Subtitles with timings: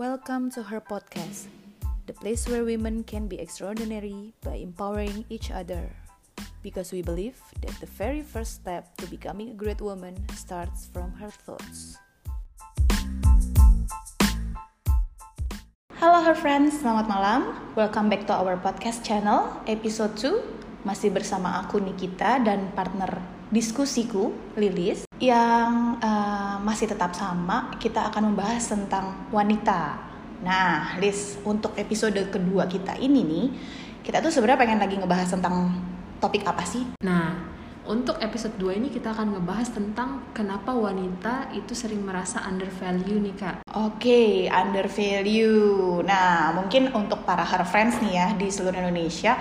[0.00, 1.52] Welcome to her podcast,
[2.08, 5.92] the place where women can be extraordinary by empowering each other.
[6.64, 11.12] Because we believe that the very first step to becoming a great woman starts from
[11.20, 12.00] her thoughts.
[16.00, 17.52] Halo her friends, selamat malam.
[17.76, 20.88] Welcome back to our podcast channel, episode 2.
[20.88, 27.74] Masih bersama aku Nikita dan partner diskusiku, Lilis, yang uh, masih tetap sama.
[27.76, 29.98] Kita akan membahas tentang wanita.
[30.40, 33.46] Nah, Liz, untuk episode kedua kita ini nih,
[34.00, 35.76] kita tuh sebenarnya pengen lagi ngebahas tentang
[36.22, 36.86] topik apa sih?
[37.04, 37.50] Nah,
[37.90, 43.18] untuk episode 2 ini kita akan ngebahas tentang kenapa wanita itu sering merasa under value
[43.18, 43.56] nih kak.
[43.74, 45.98] Oke, under value.
[46.06, 49.34] Nah, mungkin untuk para her friends nih ya di seluruh Indonesia,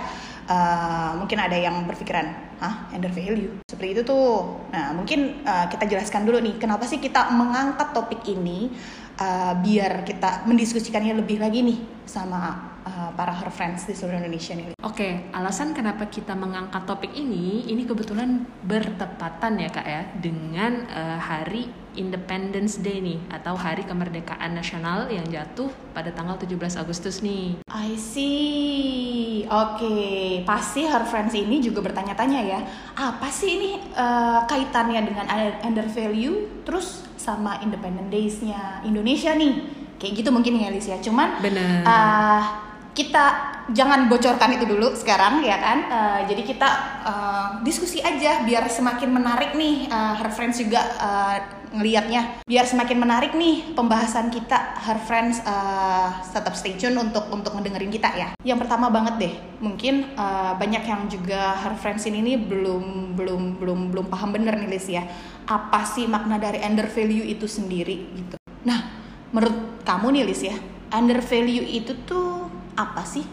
[0.49, 3.61] uh, mungkin ada yang berpikiran, hah, under value?
[3.69, 4.59] Seperti itu tuh.
[4.73, 8.73] Nah, mungkin uh, kita jelaskan dulu nih, kenapa sih kita mengangkat topik ini
[9.21, 14.57] uh, biar kita mendiskusikannya lebih lagi nih sama uh, para her friends di seluruh Indonesia
[14.57, 14.73] nih.
[14.81, 21.19] Oke, alasan kenapa kita mengangkat topik ini, ini kebetulan bertepatan ya kak ya dengan uh,
[21.21, 27.59] hari Independence Day nih atau Hari Kemerdekaan Nasional yang jatuh pada tanggal 17 Agustus nih.
[27.67, 29.18] I see.
[29.49, 30.23] Oke, okay.
[30.45, 32.59] pasti her friends ini juga bertanya-tanya ya,
[32.93, 35.25] apa sih ini uh, kaitannya dengan
[35.65, 39.53] under value terus sama Independence Days-nya Indonesia nih?
[39.97, 41.01] Kayak gitu mungkin ya Liz ya.
[41.01, 41.81] Cuman Bener.
[41.81, 43.25] Uh, kita
[43.73, 46.69] jangan bocorkan itu dulu sekarang ya kan uh, jadi kita
[47.05, 51.37] uh, diskusi aja biar semakin menarik nih uh, her friends juga uh,
[51.69, 57.53] ngelihatnya biar semakin menarik nih pembahasan kita her friends uh, tetap stay tune untuk untuk
[57.53, 58.29] ngedengerin kita ya.
[58.41, 63.41] Yang pertama banget deh mungkin uh, banyak yang juga her friends ini nih belum belum
[63.61, 65.05] belum belum paham bener nih Liz ya.
[65.45, 68.35] Apa sih makna dari under value itu sendiri gitu.
[68.65, 68.89] Nah
[69.29, 70.57] menurut kamu nih Liz ya
[70.89, 73.25] under value itu tuh apa sih?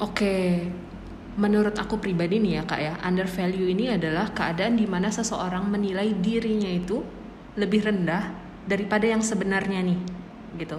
[0.00, 0.64] Oke,
[1.36, 5.68] menurut aku pribadi nih ya kak ya, under value ini adalah keadaan di mana seseorang
[5.68, 7.04] menilai dirinya itu
[7.58, 8.30] lebih rendah
[8.66, 9.98] daripada yang sebenarnya nih,
[10.60, 10.78] gitu.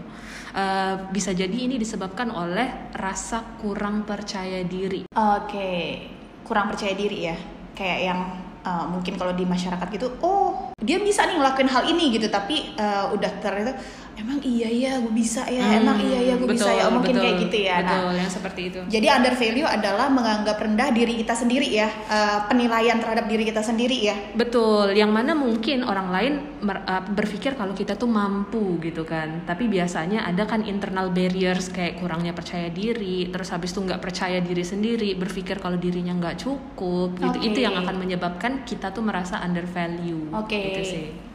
[0.52, 5.08] Uh, bisa jadi ini disebabkan oleh rasa kurang percaya diri.
[5.12, 6.08] Oke,
[6.44, 7.36] kurang percaya diri ya,
[7.72, 8.20] kayak yang
[8.68, 12.76] uh, mungkin kalau di masyarakat gitu, oh dia bisa nih ngelakuin hal ini gitu, tapi
[12.76, 13.80] uh, udah ternyata
[14.20, 15.64] emang iya ya gue bisa ya.
[15.64, 16.86] Hmm, emang iya ya gue bisa ya.
[16.92, 17.76] mungkin betul, kayak gitu ya.
[17.82, 18.80] Betul, nah yang seperti itu.
[18.92, 21.90] jadi under value adalah menganggap rendah diri kita sendiri ya.
[22.08, 24.16] Uh, penilaian terhadap diri kita sendiri ya.
[24.36, 26.34] Betul yang mana mungkin orang lain
[26.68, 29.48] uh, berpikir kalau kita tuh mampu gitu kan.
[29.48, 34.44] Tapi biasanya ada kan internal barriers kayak kurangnya percaya diri terus habis itu nggak percaya
[34.44, 37.38] diri sendiri berpikir kalau dirinya nggak cukup gitu.
[37.42, 37.48] Okay.
[37.52, 40.30] itu yang akan menyebabkan kita tuh merasa under value.
[40.36, 40.52] Oke.
[40.52, 40.66] Okay.
[40.72, 41.31] gitu sih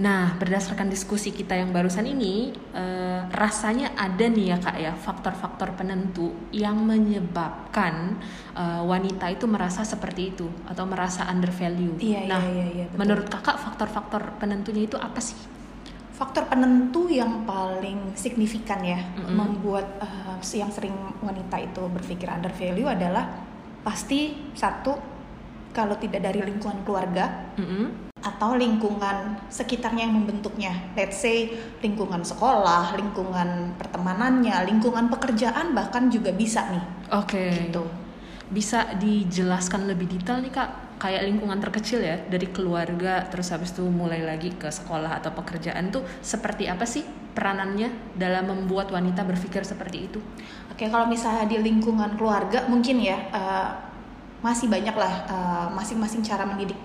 [0.00, 5.76] Nah, berdasarkan diskusi kita yang barusan ini, uh, rasanya ada nih ya kak ya faktor-faktor
[5.76, 8.16] penentu yang menyebabkan
[8.56, 12.00] uh, wanita itu merasa seperti itu atau merasa under value.
[12.00, 15.36] Iya, nah, iya, iya, iya, menurut kakak faktor-faktor penentunya itu apa sih?
[16.16, 19.36] Faktor penentu yang paling signifikan ya mm-hmm.
[19.36, 23.28] membuat uh, yang sering wanita itu berpikir under value adalah
[23.84, 24.96] pasti satu
[25.76, 27.52] kalau tidak dari lingkungan keluarga.
[27.60, 28.09] Mm-hmm
[28.40, 30.72] atau lingkungan sekitarnya yang membentuknya.
[30.96, 31.52] Let's say
[31.84, 36.84] lingkungan sekolah, lingkungan pertemanannya, lingkungan pekerjaan bahkan juga bisa nih.
[37.20, 37.36] Oke.
[37.36, 37.68] Okay.
[37.68, 37.84] Gitu.
[38.48, 40.96] Bisa dijelaskan lebih detail nih Kak?
[40.96, 45.92] Kayak lingkungan terkecil ya, dari keluarga terus habis itu mulai lagi ke sekolah atau pekerjaan
[45.92, 47.04] tuh seperti apa sih
[47.36, 50.18] peranannya dalam membuat wanita berpikir seperti itu?
[50.72, 53.68] Oke, kalau misalnya di lingkungan keluarga mungkin ya uh,
[54.40, 56.80] masih banyak lah uh, masing-masing cara mendidik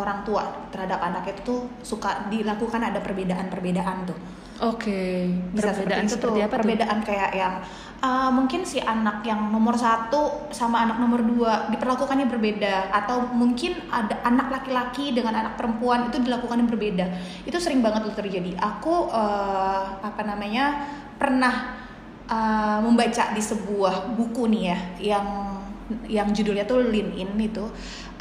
[0.00, 4.18] orang tua terhadap anak itu tuh suka dilakukan ada perbedaan-perbedaan tuh.
[4.60, 4.92] Oke.
[4.92, 5.16] Okay.
[5.56, 7.06] Perbedaan itu tuh apa perbedaan tuh?
[7.08, 7.54] kayak yang
[8.04, 13.76] uh, mungkin si anak yang nomor satu sama anak nomor dua diperlakukannya berbeda atau mungkin
[13.88, 17.06] ada anak laki-laki dengan anak perempuan itu dilakukan yang berbeda.
[17.48, 18.52] Itu sering banget tuh terjadi.
[18.60, 20.84] Aku uh, apa namanya
[21.16, 21.80] pernah
[22.28, 24.78] uh, membaca di sebuah buku nih ya
[25.16, 25.26] yang
[26.06, 27.66] yang judulnya tuh Lean In itu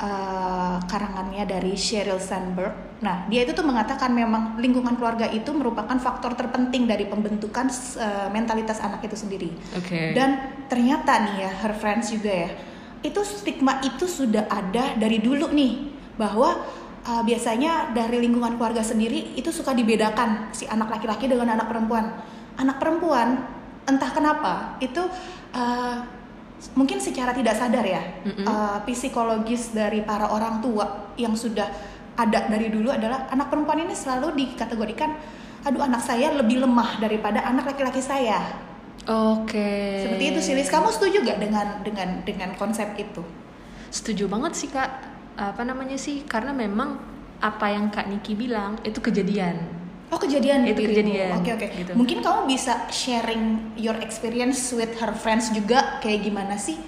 [0.01, 2.99] uh, karangannya dari Sheryl Sandberg.
[2.99, 8.27] Nah, dia itu tuh mengatakan memang lingkungan keluarga itu merupakan faktor terpenting dari pembentukan uh,
[8.33, 9.49] mentalitas anak itu sendiri.
[9.85, 10.11] Okay.
[10.11, 12.49] Dan ternyata nih ya, her friends juga ya,
[12.99, 16.67] itu stigma itu sudah ada dari dulu nih bahwa
[17.07, 22.19] uh, biasanya dari lingkungan keluarga sendiri itu suka dibedakan si anak laki-laki dengan anak perempuan.
[22.59, 23.39] Anak perempuan
[23.87, 25.07] entah kenapa itu
[25.55, 26.18] uh,
[26.75, 28.45] mungkin secara tidak sadar ya mm-hmm.
[28.45, 31.67] uh, psikologis dari para orang tua yang sudah
[32.19, 35.15] ada dari dulu adalah anak perempuan ini selalu dikategorikan
[35.63, 38.39] aduh anak saya lebih lemah daripada anak laki-laki saya.
[39.07, 40.03] Oke.
[40.05, 40.69] Seperti itu sih, Liz.
[40.71, 43.23] Kamu setuju gak dengan dengan dengan konsep itu?
[43.89, 44.91] Setuju banget sih kak.
[45.39, 46.27] Apa namanya sih?
[46.27, 46.99] Karena memang
[47.39, 49.78] apa yang kak Niki bilang itu kejadian.
[50.09, 50.89] Oh kejadian Itu dirimu.
[51.05, 51.67] kejadian, Oke oke.
[51.69, 51.91] gitu.
[51.93, 56.81] Mungkin kamu bisa sharing your experience with her friends juga kayak gimana sih?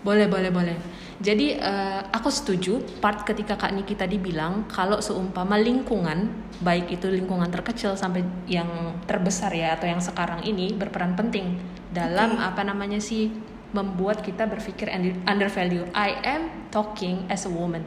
[0.00, 0.76] Boleh, boleh, boleh.
[1.22, 7.06] Jadi eh, aku setuju part ketika Kak Niki tadi bilang kalau seumpama lingkungan, baik itu
[7.06, 8.66] lingkungan terkecil sampai yang
[9.06, 11.60] terbesar ya atau yang sekarang ini berperan penting
[11.94, 12.42] dalam Oke.
[12.42, 13.30] apa namanya sih
[13.70, 15.86] membuat kita berpikir under- undervalue.
[15.94, 17.84] I am talking as a woman.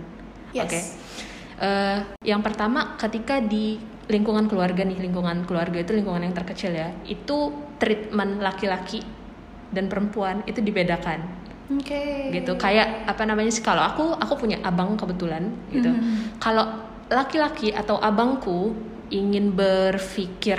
[0.56, 0.64] Yes.
[0.70, 0.80] Oke.
[1.56, 6.94] Eh, yang pertama ketika di lingkungan keluarga nih, lingkungan keluarga itu lingkungan yang terkecil ya,
[7.10, 9.02] itu treatment laki-laki
[9.74, 11.26] dan perempuan itu dibedakan
[11.74, 12.30] Oke.
[12.32, 16.40] gitu kayak apa namanya sih kalau aku aku punya abang kebetulan gitu Mhm.
[16.40, 16.64] kalau
[17.10, 18.72] laki-laki atau abangku
[19.10, 20.58] ingin berpikir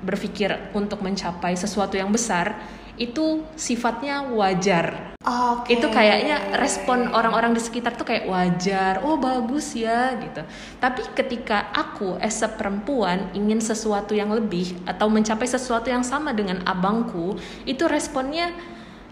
[0.00, 2.54] berpikir untuk mencapai sesuatu yang besar
[2.94, 5.14] itu sifatnya wajar.
[5.24, 5.80] Oke.
[5.80, 9.00] itu kayaknya respon orang-orang di sekitar tuh kayak wajar.
[9.00, 10.44] Oh bagus ya gitu.
[10.76, 16.36] Tapi ketika aku as a perempuan ingin sesuatu yang lebih atau mencapai sesuatu yang sama
[16.36, 18.52] dengan abangku itu responnya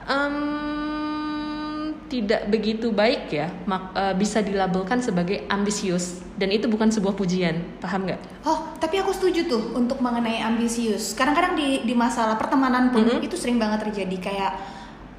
[0.04, 3.48] em, tidak begitu baik ya.
[3.64, 6.20] Mak- eh, bisa dilabelkan sebagai ambisius.
[6.36, 7.56] Dan itu bukan sebuah pujian.
[7.80, 8.20] Paham nggak?
[8.44, 11.14] Oh, tapi aku setuju tuh untuk mengenai ambisius.
[11.14, 13.22] Kadang-kadang di di masalah pertemanan pun Mhm.
[13.22, 14.52] itu sering banget terjadi kayak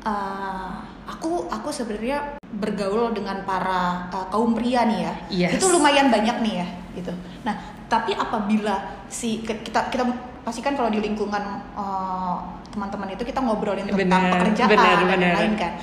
[0.03, 5.13] uh, aku aku sebenarnya bergaul dengan para uh, kaum pria nih ya.
[5.47, 5.63] Yes.
[5.63, 6.67] Itu lumayan banyak nih ya,
[6.99, 7.15] gitu.
[7.47, 7.55] Nah,
[7.87, 10.03] tapi apabila si kita kita
[10.43, 12.35] pastikan kalau di lingkungan uh,
[12.67, 15.73] teman-teman itu kita ngobrolin tentang Benar, pekerjaan benar, dan lain-lain kan.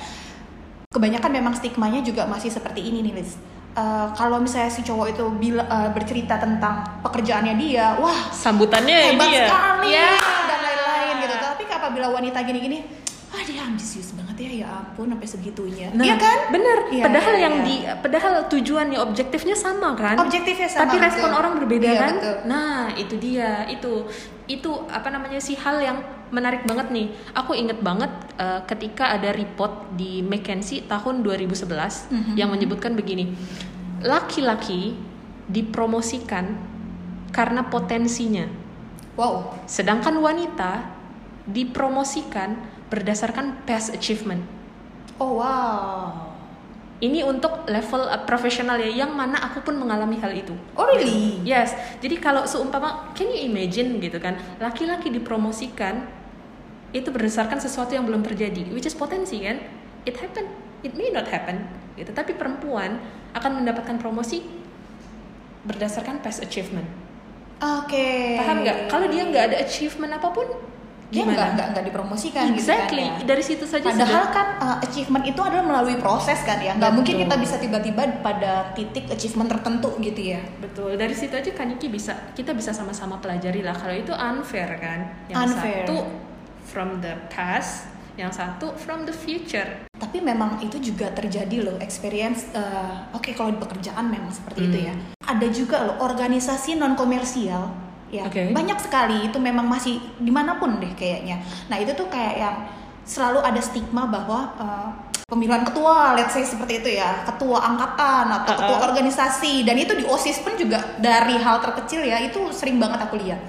[0.91, 3.41] Kebanyakan memang stigmanya juga masih seperti ini nih, Liz.
[3.71, 9.31] Uh, kalau misalnya si cowok itu bila, uh, bercerita tentang pekerjaannya dia, wah sambutannya hebat
[9.31, 10.11] ini ya sekali Ya.
[10.43, 11.35] dan lain-lain gitu.
[11.39, 12.83] Tapi apabila wanita gini-gini,
[13.31, 15.87] ah dia ambisius banget ya, ya ampun sampai segitunya.
[15.95, 16.51] Nah, iya kan?
[16.51, 16.77] Bener.
[16.91, 17.63] Iya, padahal iya, yang iya.
[17.63, 20.19] di padahal tujuannya objektifnya sama kan?
[20.19, 21.39] Objektifnya sama, Tapi respon betul.
[21.39, 22.13] orang berbeda Iya, kan?
[22.19, 22.35] betul.
[22.51, 23.49] Nah, itu dia.
[23.71, 23.91] Itu
[24.51, 25.97] itu apa namanya sih hal yang
[26.31, 27.07] menarik banget nih.
[27.35, 32.33] Aku inget banget eh, ketika ada report di McKinsey tahun 2011 Mhm.
[32.33, 33.35] yang menyebutkan begini.
[34.01, 34.97] Laki-laki
[35.45, 36.57] dipromosikan
[37.29, 38.47] karena potensinya.
[39.13, 39.53] Wow.
[39.67, 40.87] Sedangkan wanita
[41.45, 42.55] dipromosikan
[42.87, 44.41] berdasarkan past achievement.
[45.19, 46.31] Oh wow.
[47.01, 50.53] Ini untuk level uh, profesional ya, yang mana aku pun mengalami hal itu.
[50.77, 51.41] Oh really?
[51.41, 56.05] Yes, jadi kalau seumpama, can you imagine gitu kan, laki-laki dipromosikan
[56.91, 59.59] itu berdasarkan sesuatu yang belum terjadi, which is potensi kan,
[60.03, 60.43] it happen,
[60.81, 61.63] it may not happen,
[61.95, 62.11] gitu.
[62.11, 62.99] Tapi perempuan
[63.31, 64.43] akan mendapatkan promosi
[65.63, 66.87] berdasarkan past achievement.
[67.61, 68.41] Oke.
[68.41, 68.89] Paham nggak?
[68.89, 70.47] Kalau dia nggak ada achievement apa pun,
[71.13, 73.27] dia nggak nggak nggak dipromosikan Exactly, gitu kan ya.
[73.27, 76.73] dari situ saja Padahal sudah- kan uh, achievement itu adalah melalui proses kan ya.
[76.73, 80.41] Nggak mungkin kita bisa tiba-tiba pada titik achievement tertentu gitu ya.
[80.57, 84.99] Betul, dari situ aja Kaniki bisa kita bisa sama-sama pelajari lah kalau itu unfair kan.
[85.29, 85.83] Yang Unfair.
[85.85, 85.95] satu
[86.71, 89.67] from the past, yang satu from the future.
[89.91, 92.47] Tapi memang itu juga terjadi loh experience.
[92.55, 94.87] uh, Oke kalau di pekerjaan memang seperti itu Hmm.
[94.87, 94.95] ya.
[95.27, 98.51] Ada juga loh organisasi non komersial ya Oke.
[98.51, 101.39] banyak sekali itu memang masih di mana pun deh kayaknya.
[101.71, 102.55] Nah itu tuh kayak yang
[103.07, 104.89] selalu ada stigma bahwa uh,
[105.23, 108.87] pemilihan ketua, let's say seperti itu ya, ketua angkatan atau ketua Uh-uh.
[108.91, 113.15] organisasi dan itu di osis pun juga dari hal terkecil ya itu sering banget aku
[113.15, 113.39] lihat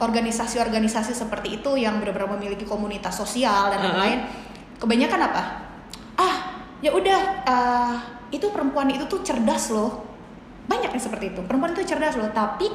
[0.00, 3.88] organisasi-organisasi seperti itu yang benar-benar memiliki komunitas sosial dan Uh-uh.
[3.92, 4.20] lain-lain
[4.80, 5.42] kebanyakan apa
[6.16, 6.34] ah
[6.80, 7.94] ya udah ah,
[8.32, 10.08] itu perempuan itu tuh cerdas loh
[10.64, 12.72] banyak yang seperti itu perempuan itu cerdas loh tapi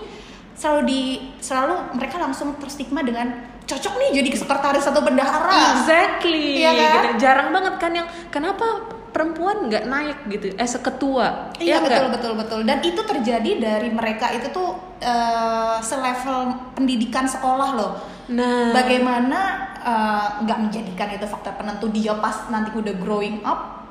[0.55, 1.01] selalu di
[1.44, 6.62] selalu mereka langsung terstigma dengan cocok nih jadi sekretaris atau bendahara Exactly.
[6.63, 6.86] Iya kan?
[6.86, 7.10] gitu.
[7.25, 11.55] Jarang banget kan yang kenapa perempuan nggak naik gitu as a ketua.
[11.55, 12.60] Iya Ya betul betul betul.
[12.67, 17.91] Dan itu terjadi dari mereka itu tuh eh, selevel pendidikan sekolah loh.
[18.36, 19.39] Nah, bagaimana
[19.79, 23.88] eh, nggak menjadikan itu faktor penentu dia pas nanti udah growing up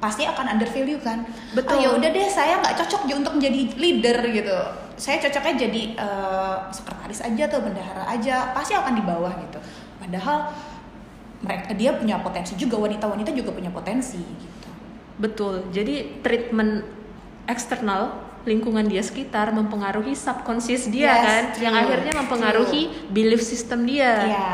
[0.00, 1.22] pasti akan undervalue kan.
[1.54, 1.68] Betul.
[1.68, 4.56] oh ya udah deh saya nggak cocok j- untuk menjadi leader gitu.
[4.96, 9.60] Saya cocoknya jadi eh, sekretaris aja atau bendahara aja pasti akan di bawah gitu.
[10.00, 10.50] Padahal
[11.42, 14.62] mereka dia punya potensi juga wanita-wanita juga punya potensi gitu
[15.22, 15.62] betul.
[15.70, 16.82] Jadi treatment
[17.46, 23.86] eksternal lingkungan dia sekitar mempengaruhi subconscious dia Yes, kan, true, yang akhirnya mempengaruhi belief system
[23.86, 24.26] dia.
[24.26, 24.50] Ya,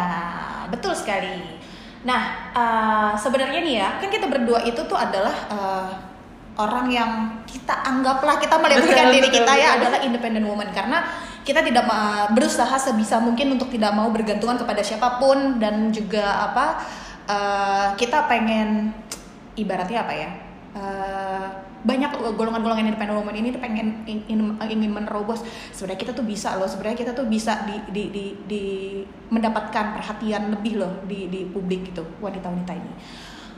[0.68, 1.56] betul sekali.
[2.04, 5.88] Nah, eh, sebenarnya nih ya, kan kita berdua itu tuh adalah eh,
[6.58, 7.10] orang yang
[7.48, 9.78] kita anggaplah kita melihatkan Betul, diri betul, kita ya betul.
[9.78, 10.98] adalah independent woman karena
[11.48, 11.88] kita tidak
[12.36, 16.84] berusaha sebisa mungkin untuk tidak mau bergantungan kepada siapa pun dan juga apa
[17.24, 18.92] uh, kita pengen
[19.56, 20.30] ibaratnya apa ya
[20.76, 21.46] uh,
[21.78, 25.46] banyak golongan-golongan independent woman ini pengen ingin, ingin menerobos.
[25.70, 28.64] Sebenarnya kita tuh bisa loh sebenarnya kita tuh bisa di, di, di, di
[29.30, 32.92] mendapatkan perhatian lebih loh di, di publik gitu wanita-wanita ini.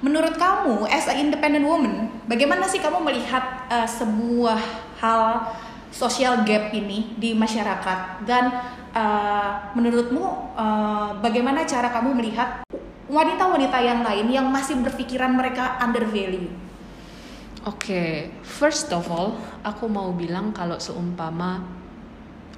[0.05, 4.61] Menurut kamu as a independent woman bagaimana sih kamu melihat uh, sebuah
[5.01, 5.49] hal
[5.91, 8.51] social gap ini di masyarakat dan
[8.95, 12.63] uh, menurutmu uh, bagaimana cara kamu melihat
[13.11, 16.71] wanita-wanita yang lain yang masih berpikiran mereka undervalue
[17.69, 18.13] Oke, okay.
[18.41, 21.61] first of all, aku mau bilang kalau seumpama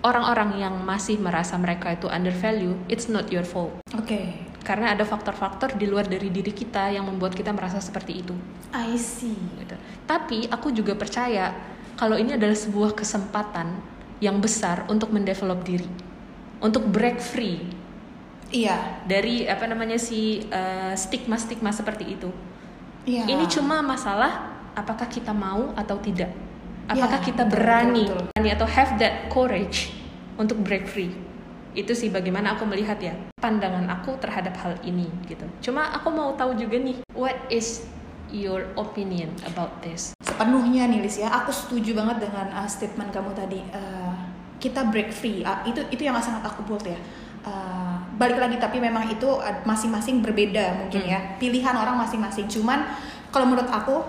[0.07, 3.83] orang-orang yang masih merasa mereka itu undervalue, it's not your fault.
[3.99, 4.07] Oke.
[4.07, 4.27] Okay.
[4.63, 8.31] Karena ada faktor-faktor di luar dari diri kita yang membuat kita merasa seperti itu.
[8.71, 9.35] I see.
[9.59, 9.75] Gitu.
[10.07, 11.51] Tapi aku juga percaya
[11.99, 13.79] kalau ini adalah sebuah kesempatan
[14.23, 15.89] yang besar untuk mendevelop diri,
[16.63, 17.63] untuk break free.
[18.53, 19.05] Iya.
[19.09, 22.31] Dari apa namanya si uh, stigma-stigma seperti itu.
[23.09, 23.27] Iya.
[23.27, 26.33] Ini cuma masalah apakah kita mau atau tidak
[26.89, 28.55] apakah ya, kita berani betul, betul.
[28.57, 29.93] atau have that courage
[30.41, 31.13] untuk break free
[31.73, 36.37] itu sih bagaimana aku melihat ya pandangan aku terhadap hal ini gitu cuma aku mau
[36.37, 37.89] tahu juga nih what is
[38.33, 40.17] your opinion about this?
[40.25, 41.31] Sepenuhnya nih Lis ya.
[41.45, 43.61] Aku setuju banget dengan uh, statement kamu tadi.
[43.71, 44.13] Uh,
[44.59, 45.45] kita break free.
[45.45, 46.99] Uh, itu itu yang sangat aku buat ya.
[47.43, 49.27] Uh, balik lagi tapi memang itu
[49.67, 51.13] masing-masing berbeda mungkin hmm.
[51.13, 52.49] ya pilihan orang masing-masing.
[52.49, 52.89] Cuman
[53.29, 54.03] kalau menurut aku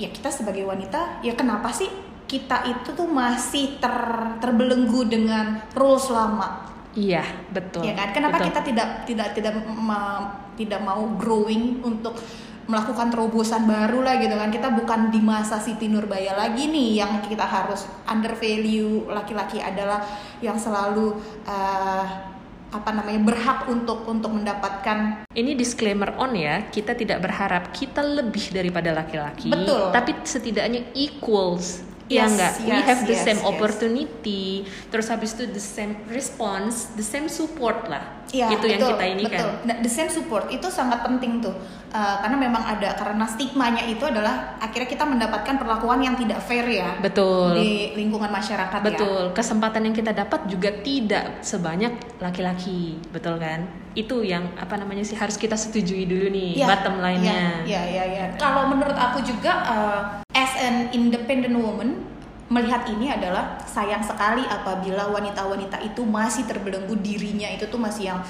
[0.00, 1.86] ya kita sebagai wanita ya kenapa sih
[2.24, 3.92] kita itu tuh masih ter
[4.40, 6.64] terbelenggu dengan rules lama?
[6.96, 7.84] Iya betul.
[7.84, 8.12] Ya kan?
[8.16, 8.48] Kenapa betul.
[8.52, 12.16] kita tidak tidak tidak ma, tidak mau growing untuk
[12.66, 14.50] melakukan terobosan baru lah gitu kan.
[14.50, 19.06] Kita bukan di masa Siti Nurbaya lagi nih yang kita harus under value.
[19.10, 20.02] Laki-laki adalah
[20.42, 22.32] yang selalu uh,
[22.72, 25.28] apa namanya berhak untuk untuk mendapatkan.
[25.28, 29.92] Ini disclaimer on ya kita tidak berharap kita lebih daripada laki-laki betul.
[29.92, 31.84] tapi setidaknya equals.
[32.10, 33.48] Ya enggak yes, we have the yes, same yes.
[33.48, 38.80] opportunity terus habis itu the same response the same support lah ya, itu betul, yang
[38.96, 39.36] kita ini betul.
[39.38, 41.52] kan nah, the same support itu sangat penting tuh
[41.92, 46.64] uh, karena memang ada karena stigmanya itu adalah akhirnya kita mendapatkan perlakuan yang tidak fair
[46.64, 48.86] ya betul di lingkungan masyarakat ya.
[48.88, 49.32] betul ya.
[49.36, 55.12] kesempatan yang kita dapat juga tidak sebanyak laki-laki betul kan itu yang apa namanya sih
[55.12, 57.60] harus kita setujui dulu nih ya, bottom line-nya.
[57.68, 58.24] Ya, ya, ya, ya.
[58.40, 60.00] Kalau menurut aku juga uh,
[60.32, 62.11] as an independent woman
[62.52, 68.20] melihat ini adalah sayang sekali apabila wanita-wanita itu masih terbelenggu dirinya itu tuh masih yang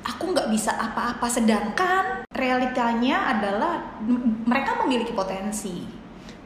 [0.00, 4.00] aku nggak bisa apa-apa sedangkan realitanya adalah
[4.48, 5.84] mereka memiliki potensi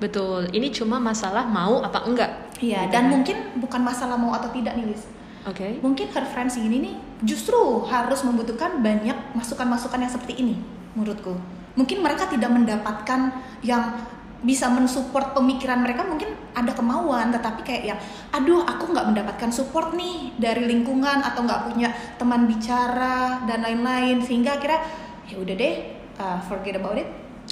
[0.02, 3.12] betul ini cuma masalah mau apa enggak iya gitu dan kan?
[3.14, 5.06] mungkin bukan masalah mau atau tidak nih Liz
[5.48, 5.64] Oke.
[5.64, 5.72] Okay.
[5.80, 6.94] Mungkin referensi ini nih
[7.24, 10.60] justru harus membutuhkan banyak masukan-masukan yang seperti ini
[10.92, 11.32] menurutku.
[11.80, 13.32] Mungkin mereka tidak mendapatkan
[13.64, 14.04] yang
[14.40, 17.98] bisa mensupport pemikiran mereka mungkin ada kemauan tetapi kayak yang
[18.32, 24.24] aduh aku nggak mendapatkan support nih dari lingkungan atau nggak punya teman bicara dan lain-lain.
[24.24, 24.80] Sehingga akhirnya
[25.28, 25.74] ya udah deh
[26.16, 27.08] uh, forget about it.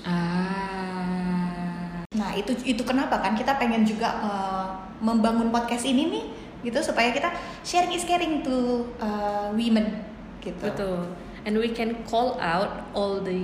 [0.09, 2.04] Ah.
[2.16, 4.66] Nah itu itu kenapa kan kita pengen juga uh,
[5.04, 6.25] membangun podcast ini nih
[6.66, 7.30] gitu supaya kita
[7.62, 10.02] sharing is caring to uh, women
[10.42, 10.64] gitu.
[10.64, 11.07] Betul.
[11.47, 13.40] And we can call out all the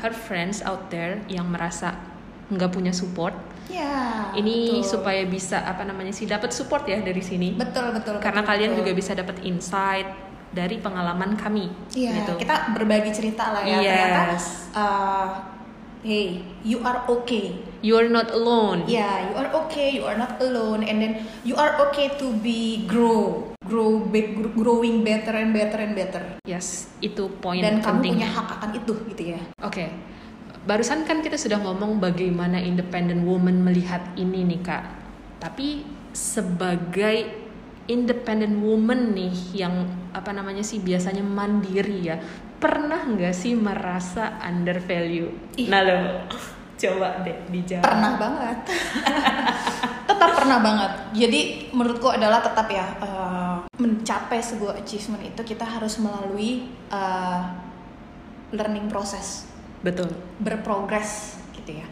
[0.00, 1.98] her friends out there yang merasa
[2.50, 3.34] nggak punya support.
[3.66, 4.30] Ya.
[4.38, 4.86] Ini betul.
[4.86, 7.58] supaya bisa apa namanya sih dapat support ya dari sini.
[7.58, 8.22] Betul betul.
[8.22, 8.80] Karena betul, kalian betul.
[8.86, 10.08] juga bisa dapat insight
[10.54, 11.66] dari pengalaman kami.
[11.92, 12.22] Iya.
[12.22, 12.46] Gitu.
[12.46, 13.82] Kita berbagi cerita lah ya.
[13.82, 13.90] Yes.
[13.90, 14.22] Ternyata,
[14.78, 15.28] uh,
[16.06, 17.58] hey, you are okay.
[17.82, 18.86] You are not alone.
[18.86, 19.94] Yeah, you are okay.
[19.98, 20.86] You are not alone.
[20.86, 21.12] And then
[21.42, 26.22] you are okay to be grow, grow, be, growing better and better and better.
[26.46, 28.16] Yes, itu poin Dan penting.
[28.16, 29.40] kamu punya hak akan itu, gitu ya.
[29.66, 29.74] Oke.
[29.74, 29.90] Okay
[30.66, 34.84] barusan kan kita sudah ngomong bagaimana independent woman melihat ini nih kak.
[35.38, 37.46] Tapi sebagai
[37.86, 42.18] independent woman nih yang apa namanya sih biasanya mandiri ya
[42.58, 45.54] pernah nggak sih merasa undervalue?
[45.54, 45.70] Ih.
[45.70, 46.26] nah lo
[46.76, 47.86] coba deh dijawab.
[47.86, 48.58] Pernah banget.
[50.10, 50.92] Tetap pernah banget.
[51.14, 51.40] Jadi
[51.72, 57.54] menurutku adalah tetap ya uh, mencapai sebuah achievement itu kita harus melalui uh,
[58.50, 59.55] learning process
[59.86, 60.10] betul.
[60.42, 61.86] berprogres gitu ya.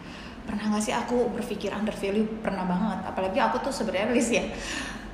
[0.44, 2.26] Pernah nggak sih aku berpikir under value?
[2.42, 2.98] Pernah banget.
[3.06, 4.44] Apalagi aku tuh sebenarnya Liz ya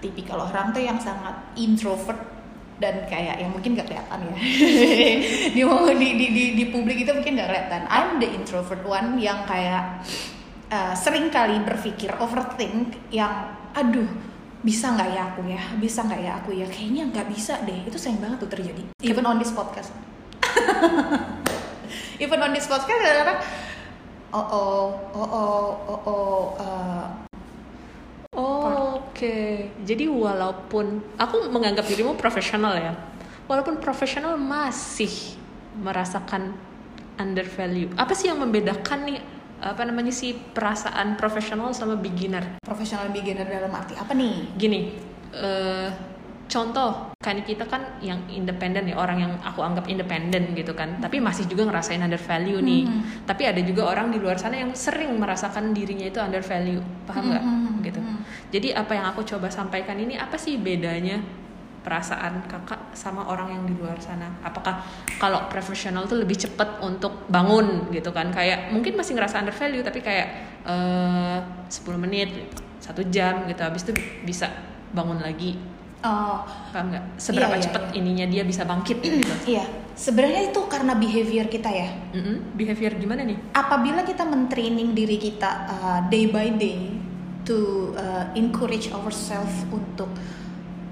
[0.00, 2.18] tipikal orang tuh yang sangat introvert
[2.80, 4.36] dan kayak yang mungkin gak kelihatan ya.
[5.56, 7.82] Di, di di di di publik itu mungkin gak kelihatan.
[7.92, 10.00] I'm the introvert one yang kayak
[10.72, 14.08] uh, sering kali berpikir overthink yang aduh
[14.64, 15.60] bisa nggak ya aku ya?
[15.76, 16.66] Bisa nggak ya aku ya?
[16.72, 17.84] Kayaknya nggak bisa deh.
[17.84, 19.92] Itu sering banget tuh terjadi even on this podcast
[22.20, 23.40] even on this podcast kadang-kadang
[24.30, 24.84] oh oh
[25.16, 27.08] oh oh oh oh uh,
[28.30, 32.94] Oh, Oke, jadi walaupun aku menganggap dirimu profesional ya,
[33.50, 35.34] walaupun profesional masih
[35.76, 36.54] merasakan
[37.18, 37.90] undervalue.
[37.98, 39.18] Apa sih yang membedakan nih
[39.60, 42.62] apa namanya sih perasaan profesional sama beginner?
[42.64, 44.94] profesional beginner dalam arti apa nih Gini,
[45.36, 45.88] eh,
[46.50, 51.22] contoh kan kita kan yang independen ya orang yang aku anggap independen gitu kan, tapi
[51.22, 52.90] masih juga ngerasain undervalue nih.
[52.90, 53.00] Mhm.
[53.24, 57.44] Tapi ada juga orang di luar sana yang sering merasakan dirinya itu undervalue, paham nggak?
[57.46, 58.00] Mhm, Gitu.
[58.02, 58.18] mhm.
[58.50, 61.22] Jadi apa yang aku coba sampaikan ini apa sih bedanya
[61.80, 64.28] perasaan kakak sama orang yang di luar sana?
[64.44, 64.84] Apakah
[65.16, 68.28] kalau profesional tuh lebih cepat untuk bangun gitu kan?
[68.34, 70.28] Kayak mungkin masih ngerasa undervalue tapi kayak
[70.66, 71.38] eh
[71.70, 72.28] 10 menit,
[72.82, 73.94] satu jam gitu habis itu
[74.26, 74.50] bisa
[74.92, 75.56] bangun lagi.
[76.02, 76.40] Oh
[76.70, 77.04] Paham nggak?
[77.16, 77.92] Seberapa Iya, iya, cepat iya.
[77.96, 79.20] ininya dia bisa bangkit gitu.
[79.52, 82.54] iya sebenarnya itu karena behavior kita ya Mm-mm.
[82.54, 83.36] Behavior gimana nih?
[83.52, 86.96] apabila kita mentraining diri kita uh, day by day
[87.42, 87.56] to
[87.94, 90.08] uh, encourage ourselves untuk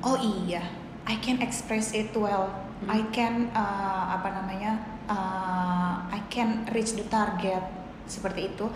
[0.00, 0.60] oh iya
[1.04, 2.48] I can express it well
[2.78, 2.94] Hmm.
[2.94, 4.78] I can uh, apa namanya
[5.10, 7.58] uh, I can reach the target
[8.06, 8.70] seperti itu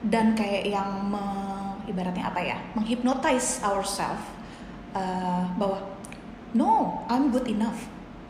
[0.00, 4.24] dan kayak yang me- ibaratnya apa ya menghypnotize ourselves
[4.94, 5.78] uh, bahwa
[6.54, 7.78] no I'm good enough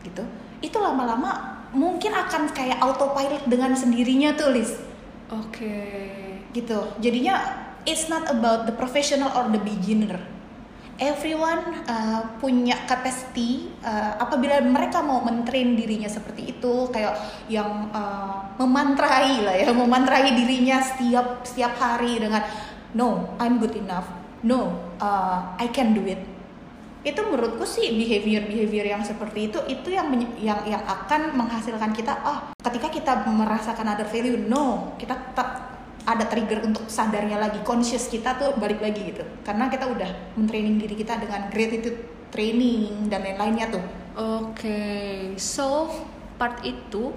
[0.05, 0.25] gitu.
[0.61, 4.71] Itu lama-lama mungkin akan kayak autopilot dengan sendirinya tuh Liz.
[5.31, 6.11] Oke.
[6.51, 6.79] gitu.
[6.99, 7.39] Jadinya
[7.87, 10.19] it's not about the professional or the beginner.
[11.01, 17.17] Everyone uh, punya capacity uh, apabila mereka mau mentrain dirinya seperti itu kayak
[17.49, 22.45] yang uh, memantrai lah ya memantrai dirinya setiap setiap hari dengan
[22.93, 24.05] no I'm good enough.
[24.45, 26.21] No uh, I can do it
[27.01, 32.13] itu menurutku sih behavior behavior yang seperti itu itu yang yang yang akan menghasilkan kita
[32.13, 38.09] ah ketika kita merasakan other value no kita tetap ada trigger untuk sadarnya lagi conscious
[38.09, 41.97] kita tuh balik lagi gitu karena kita udah mentraining diri kita dengan gratitude
[42.29, 44.79] training dan lain-lainnya tuh Oke,
[45.39, 45.87] so
[46.35, 47.15] part itu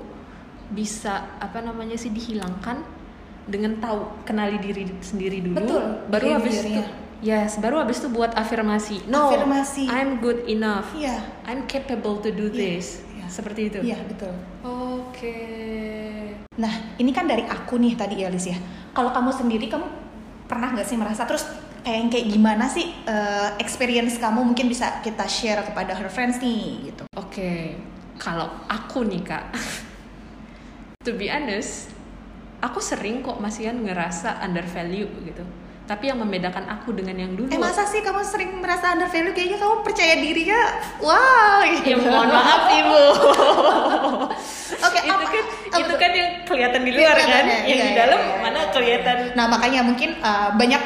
[0.71, 2.87] bisa apa namanya sih dihilangkan
[3.51, 5.59] dengan tahu kenali diri sendiri dulu.
[5.59, 6.83] Betul, Baru habis itu.
[7.25, 9.09] Yes, baru habis itu buat afirmasi.
[9.09, 9.89] No, Afirmasi.
[9.89, 10.93] I'm good enough.
[10.93, 13.01] iya I'm capable to do Iya, this.
[13.11, 13.25] iya.
[13.27, 13.79] Seperti itu.
[13.81, 15.41] iya betul Oke.
[16.55, 18.59] Nah, ini kan dari aku nih tadi ya, Lis ya.
[18.93, 19.87] Kalau kamu sendiri, kamu
[20.45, 21.49] pernah nggak sih merasa terus
[21.81, 26.93] kayak kayak gimana sih eh, experience kamu mungkin bisa kita share kepada her friends nih
[26.93, 27.05] gitu.
[27.17, 27.75] Oke,
[28.17, 29.51] kalau aku nih kak,
[31.05, 31.91] to be honest,
[32.61, 35.45] aku sering kok masihan ngerasa undervalue gitu.
[35.85, 39.31] Tapi yang membedakan aku dengan yang dulu, Eh masa sih kamu sering merasa under value
[39.31, 40.61] kayaknya kamu percaya dirinya
[40.99, 42.09] wow ya gitu.
[42.09, 43.05] mohon maaf ibu.
[44.89, 47.79] Oke, itu apa- kan apa itu kan yang kelihatan di luar Iya, kan, iya, yang
[47.79, 49.17] iya, di dalam iya, mana kelihatan.
[49.35, 50.83] Nah, makanya mungkin eh, banyak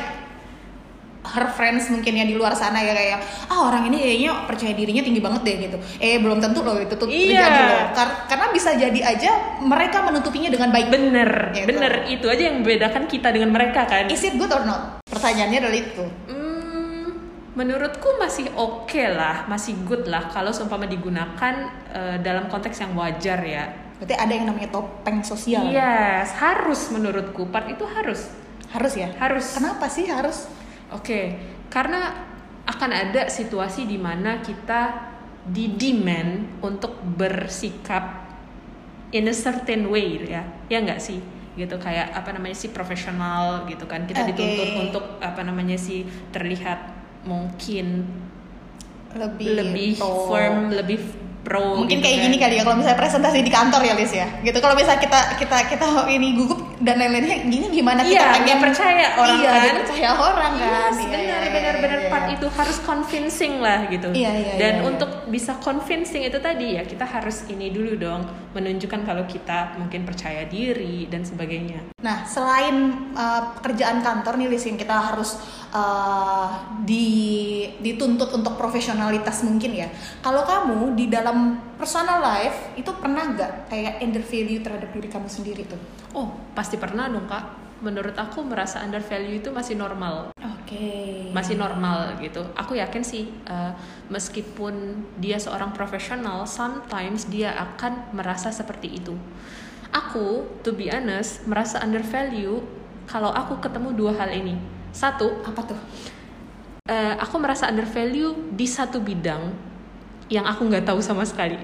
[1.29, 5.03] her friends mungkin ya di luar sana ya kayak ah orang ini kayaknya percaya dirinya
[5.03, 5.77] tinggi banget deh gitu.
[5.99, 7.39] Eh belum tentu loh itu tuh Iya.
[7.39, 7.83] terjadi loh.
[7.93, 10.89] Kar- karena bisa jadi aja mereka menutupinya dengan baik.
[10.89, 11.67] Bener, Gitu.
[11.67, 14.09] bener itu aja yang membedakan kita dengan mereka kan.
[14.09, 15.05] Is it good or not?
[15.05, 16.05] Pertanyaannya adalah itu.
[16.27, 17.09] Hmm,
[17.53, 21.55] menurutku masih oke lah, masih good lah kalau seumpama digunakan
[21.89, 23.65] eh, dalam konteks yang wajar ya.
[23.99, 25.67] Berarti ada yang namanya topeng sosial.
[25.69, 27.51] Yes, harus menurutku.
[27.51, 28.31] Part itu harus.
[28.71, 29.11] Harus ya?
[29.19, 29.59] Harus.
[29.59, 30.47] Kenapa sih harus?
[30.93, 31.37] Oke,
[31.69, 32.29] karena
[32.65, 35.09] akan ada situasi di mana kita
[35.49, 38.29] di demand untuk bersikap
[39.13, 41.21] in a certain way ya, ya nggak sih?
[41.59, 44.31] gitu kayak apa namanya sih profesional gitu kan kita Oke.
[44.31, 46.79] dituntut untuk apa namanya sih terlihat
[47.27, 48.07] mungkin
[49.11, 50.31] Lebih lebih pro.
[50.31, 51.03] firm lebih
[51.43, 52.25] pro Mungkin gitu kayak kan.
[52.31, 54.29] gini kali ya kalau misalnya presentasi di kantor ya Lis ya.
[54.45, 58.47] Gitu kalau misalnya kita kita kita ini gugup dan lain-lainnya gini gimana kita Iya, pengen
[58.63, 59.63] dipercaya orang iya, kan.
[59.67, 60.91] dipercaya orang kan.
[60.95, 62.35] Yes, Iya, benar iya, benar iya, benar iya, part iya.
[62.39, 64.09] itu harus convincing lah gitu.
[64.15, 64.91] Iya, iya, Dan iya, iya.
[64.95, 68.23] untuk bisa convincing itu tadi ya kita harus ini dulu dong
[68.55, 71.91] menunjukkan kalau kita mungkin percaya diri dan sebagainya.
[71.99, 75.35] Nah, selain uh, pekerjaan kantor nih Lis yang kita harus
[75.75, 77.07] uh, di
[77.83, 79.89] dituntut untuk profesionalitas mungkin ya.
[80.23, 85.63] Kalau kamu di dalam personal life itu pernah nggak kayak undervalue terhadap diri kamu sendiri
[85.65, 85.81] tuh?
[86.13, 87.79] Oh, pasti pernah dong, Kak.
[87.79, 90.35] Menurut aku merasa undervalue itu masih normal.
[90.43, 91.31] Oke.
[91.31, 92.43] Masih normal gitu.
[92.59, 93.71] Aku yakin sih uh,
[94.11, 99.15] meskipun dia seorang profesional, sometimes dia akan merasa seperti itu.
[99.95, 102.61] Aku, to be honest, merasa undervalue
[103.07, 104.59] kalau aku ketemu dua hal ini.
[104.91, 105.81] Satu, apa tuh?
[106.89, 109.68] eh, aku merasa undervalue di satu bidang
[110.29, 111.57] yang aku nggak tahu sama sekali.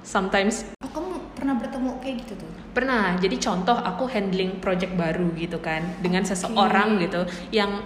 [0.00, 2.50] Sometimes Oh, kamu pernah bertemu kayak gitu tuh?
[2.72, 3.18] pernah.
[3.18, 7.82] Jadi contoh aku handling project baru gitu kan dengan seseorang gitu yang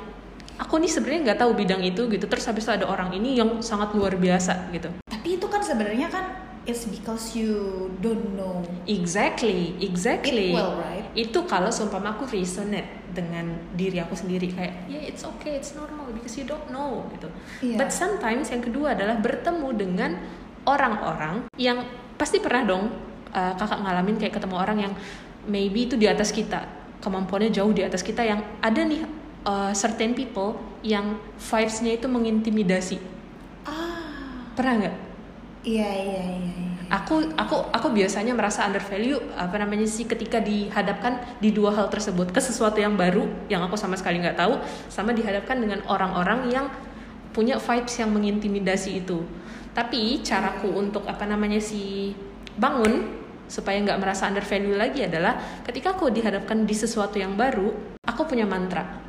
[0.61, 2.25] aku nih sebenarnya nggak tahu bidang itu gitu.
[2.29, 4.93] Terus habis itu ada orang ini yang sangat luar biasa gitu.
[5.09, 6.25] Tapi itu kan sebenarnya kan
[6.67, 10.53] it's because you don't know Exactly, exactly.
[10.53, 11.07] it well, right?
[11.15, 16.09] Itu kalau seumpama aku resonate dengan diri aku sendiri kayak yeah it's okay, it's normal
[16.15, 17.29] because you don't know gitu.
[17.61, 17.77] Iya.
[17.77, 20.11] But sometimes yang kedua adalah bertemu dengan
[20.65, 21.85] orang-orang yang
[22.17, 22.89] pasti pernah dong
[23.35, 24.93] uh, kakak ngalamin kayak ketemu orang yang
[25.45, 26.63] maybe itu di atas kita
[27.03, 29.03] kemampuannya jauh di atas kita yang ada nih
[29.43, 30.55] uh, certain people
[30.87, 32.99] yang vibes-nya itu mengintimidasi.
[33.67, 34.97] Ah, Pernah nggak?
[35.63, 36.53] Iya iya iya.
[36.59, 36.71] iya.
[36.91, 42.31] aku aku aku biasanya merasa undervalue apa namanya sih ketika dihadapkan di dua hal tersebut
[42.35, 44.59] ke sesuatu yang baru yang aku sama sekali nggak tahu
[44.91, 46.67] sama dihadapkan dengan orang-orang yang
[47.33, 49.25] punya vibes yang mengintimidasi itu
[49.73, 52.13] tapi caraku untuk apa namanya sih
[52.61, 57.73] bangun supaya nggak merasa undervalue lagi adalah ketika aku dihadapkan di sesuatu yang baru
[58.05, 59.03] aku punya mantra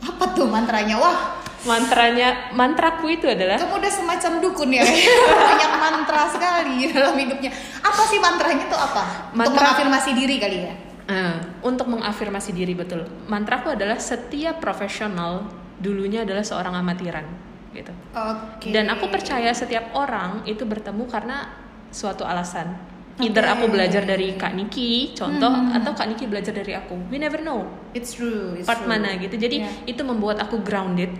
[0.00, 0.96] Apa tuh mantranya?
[0.96, 4.84] Wah, mantranya mantraku itu adalah kamu udah semacam dukun ya.
[5.50, 7.50] Banyak mantra sekali dalam hidupnya.
[7.80, 9.02] Apa sih mantranya tuh apa?
[9.30, 10.74] Untuk Mantra- mengafirmasi diri kali ya.
[11.10, 13.02] Eh, untuk mengafirmasi diri betul.
[13.26, 17.24] Mantraku adalah setiap profesional dulunya adalah seorang amatiran
[17.70, 17.90] gitu.
[18.12, 18.70] Oke.
[18.70, 21.50] Dan aku percaya setiap orang itu bertemu karena
[21.90, 22.78] suatu alasan.
[23.20, 23.52] Either Oke.
[23.52, 25.76] aku belajar dari Kak Niki, contoh, Hmm.
[25.76, 26.96] atau Kak Niki belajar dari aku.
[27.12, 28.56] We never know it's true.
[28.56, 28.88] It's part true.
[28.88, 29.36] mana gitu.
[29.36, 29.92] Jadi Yeah.
[29.92, 31.12] itu membuat aku grounded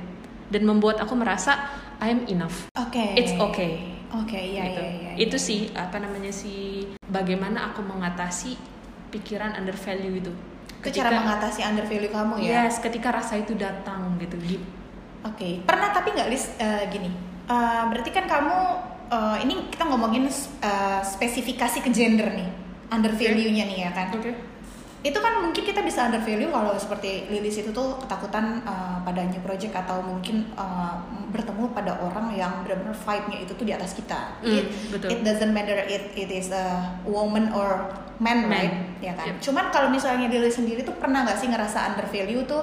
[0.51, 1.71] dan membuat aku merasa
[2.03, 2.69] I'm enough.
[2.75, 3.15] Oke.
[3.15, 4.01] It's okay.
[4.11, 4.83] Oke, iya gitu.
[4.83, 5.13] iya iya.
[5.15, 8.59] Itu sih apa namanya sih bagaimana aku mengatasi
[9.15, 10.33] pikiran undervalue itu.
[10.83, 12.67] Itu cara mengatasi undervalue kamu ya.
[12.67, 14.35] Yes, ketika rasa itu datang gitu.
[15.23, 17.13] Oke, pernah tapi nggak list eh, gini?
[17.47, 18.57] Eh, berarti kan kamu
[19.15, 22.51] eh, ini kita ngomongin eh, spesifikasi ke gender nih,
[22.91, 24.11] undervalue-nya nih ya kan?
[24.17, 24.50] Oke.
[25.01, 29.41] Itu kan mungkin kita bisa undervalue kalau seperti Lilis itu tuh ketakutan eh, pada new
[29.41, 30.95] project atau mungkin eh,
[31.33, 34.37] bertemu pada orang yang benar-benar vibe-nya itu tuh di atas kita.
[34.45, 35.09] Hmm, it, betul.
[35.09, 37.89] it doesn't matter it it is a woman or
[38.21, 38.53] man, Man.
[38.53, 38.75] right?
[39.01, 39.33] Ya kan.
[39.33, 39.37] Yep.
[39.41, 42.61] Cuman kalau misalnya Lilis sendiri tuh pernah nggak sih ngerasa undervalue tuh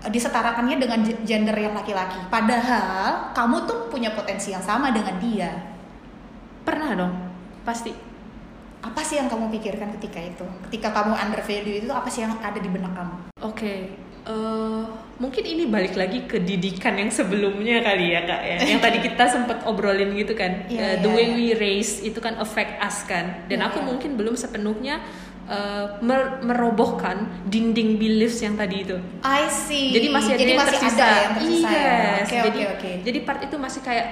[0.00, 2.16] eh, disetarakannya dengan gender yang laki-laki.
[2.32, 5.52] Padahal kamu tuh punya potensi yang sama dengan dia.
[6.64, 7.12] Pernah dong,
[7.60, 8.13] pasti.
[8.84, 10.44] Apa sih yang kamu pikirkan ketika itu?
[10.68, 13.14] Ketika kamu undervalue itu apa sih yang ada di benak kamu?
[13.40, 14.82] Oke, eh,
[15.16, 18.56] mungkin ini balik lagi ke didikan yang sebelumnya kali ya kak ya.
[18.60, 21.34] Yang tadi kita sempat obrolin gitu kan, Iya, Eh, the iya, way iya.
[21.34, 23.48] we raise itu kan affect us kan.
[23.48, 23.86] Dan Iya, aku iya.
[23.88, 25.00] mungkin belum sepenuhnya
[26.00, 28.96] mer- merobohkan dinding beliefs yang tadi itu.
[29.20, 29.92] I see.
[29.92, 31.04] Jadi masih ada Jadi yang masih tersisa.
[31.04, 31.80] ada yang tersisa ya.
[31.80, 32.90] Yes, Oke, jadi oke, oke.
[33.04, 34.06] jadi part itu masih kayak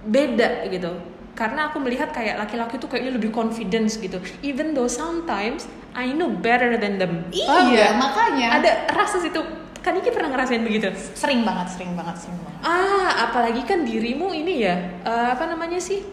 [0.00, 0.90] beda gitu.
[1.40, 4.20] Karena aku melihat kayak laki-laki tuh kayaknya lebih confidence gitu.
[4.44, 5.64] Even though sometimes
[5.96, 7.24] I know better than them.
[7.32, 7.92] Iya, nggak?
[7.96, 8.48] makanya.
[8.60, 9.40] Ada rasa situ.
[9.80, 10.92] Kan Niki pernah ngerasain begitu?
[11.16, 12.60] Sering banget, sering banget, sering banget.
[12.60, 16.04] Ah, apalagi kan dirimu ini ya, eh, apa namanya sih?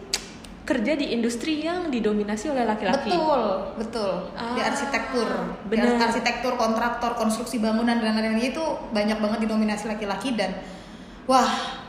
[0.64, 3.12] Kerja di industri yang didominasi oleh laki-laki.
[3.12, 3.42] Betul,
[3.76, 4.12] betul.
[4.32, 5.28] Di Ah, arsitektur,
[5.68, 6.00] di bener.
[6.00, 10.56] arsitektur, kontraktor, konstruksi bangunan dan lain-lain itu banyak banget didominasi laki-laki dan
[11.28, 11.48] wah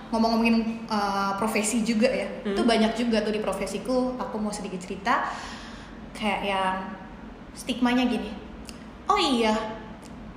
[0.09, 2.53] ngomong-ngomongin uh, profesi juga ya, Hmm.
[2.53, 4.17] itu banyak juga tuh di profesiku.
[4.17, 5.29] Aku mau sedikit cerita
[6.13, 6.75] kayak yang
[7.53, 8.33] stigmanya gini.
[9.05, 9.53] Oh iya,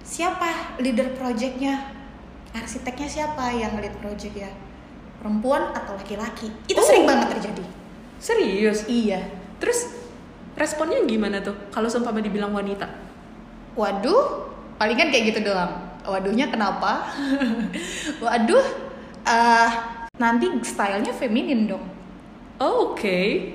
[0.00, 1.88] siapa leader projectnya?
[2.52, 4.50] Arsiteknya siapa yang lead project ya?
[5.20, 6.52] Perempuan atau laki-laki?
[6.68, 6.84] Itu Oh.
[6.84, 7.64] sering banget terjadi.
[8.20, 8.84] Serius?
[8.86, 9.24] Iya.
[9.56, 9.88] Terus
[10.52, 11.56] responnya gimana tuh?
[11.72, 12.84] Kalau seumpama dibilang wanita?
[13.72, 15.72] Waduh, palingan kayak gitu doang.
[16.04, 17.08] Waduhnya kenapa?
[18.24, 18.91] Waduh,
[19.22, 19.70] eh
[20.14, 21.84] nanti stylenya feminin dong.
[22.58, 23.50] Oh, Oke.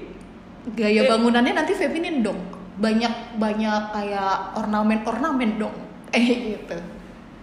[0.67, 1.07] Gaya Eh.
[1.07, 2.39] bangunannya nanti feminin dong.
[2.77, 5.75] Banyak banyak kayak ornamen-ornamen dong.
[6.15, 6.77] Eh gitu.